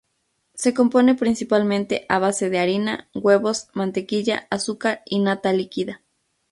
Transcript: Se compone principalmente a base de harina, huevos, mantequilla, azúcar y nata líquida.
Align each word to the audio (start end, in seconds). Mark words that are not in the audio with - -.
Se 0.55 0.73
compone 0.73 1.13
principalmente 1.13 2.07
a 2.09 2.17
base 2.17 2.49
de 2.49 2.57
harina, 2.57 3.07
huevos, 3.13 3.67
mantequilla, 3.75 4.47
azúcar 4.49 5.03
y 5.05 5.19
nata 5.19 5.53
líquida. 5.53 6.01